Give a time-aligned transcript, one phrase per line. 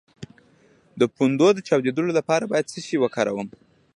[0.99, 3.47] د پوندو د چاودیدو لپاره باید څه شی وکاروم؟